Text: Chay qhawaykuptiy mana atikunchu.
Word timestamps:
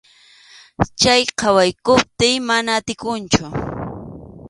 Chay 1.01 1.21
qhawaykuptiy 1.39 2.35
mana 2.47 2.71
atikunchu. 2.79 3.45